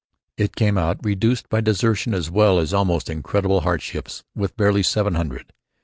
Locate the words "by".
1.47-1.61, 2.71-2.77